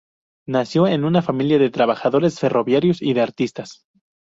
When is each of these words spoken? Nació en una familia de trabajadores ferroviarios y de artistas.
Nació 0.47 0.87
en 0.87 1.05
una 1.05 1.21
familia 1.21 1.59
de 1.59 1.69
trabajadores 1.69 2.39
ferroviarios 2.39 3.03
y 3.03 3.13
de 3.13 3.21
artistas. 3.21 3.85